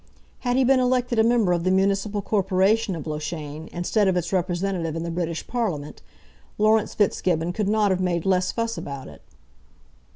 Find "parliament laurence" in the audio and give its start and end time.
5.45-6.95